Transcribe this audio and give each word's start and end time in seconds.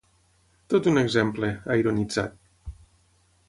“Tot 0.73 0.89
un 0.93 0.97
exemple”, 1.03 1.51
ha 1.69 1.77
ironitzat. 1.83 2.43